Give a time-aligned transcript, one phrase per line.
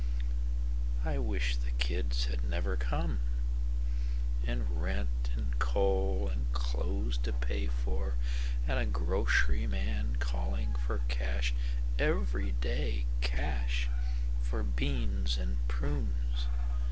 [1.05, 3.19] I wish the kids had never comeAnd
[4.71, 8.17] rent and coal and clothes to pay forAnd
[8.67, 11.53] a grocery man calling for cash,
[11.99, 13.89] Every day cash
[14.41, 16.47] for beans and prunes.